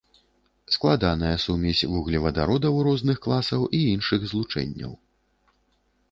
[0.75, 4.91] Складаная сумесь вуглевадародаў розных класаў і іншых злучэнняў.